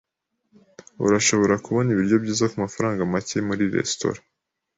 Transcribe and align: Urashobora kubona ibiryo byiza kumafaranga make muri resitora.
Urashobora 1.05 1.55
kubona 1.65 1.87
ibiryo 1.91 2.17
byiza 2.23 2.49
kumafaranga 2.51 3.09
make 3.13 3.37
muri 3.47 3.63
resitora. 3.75 4.19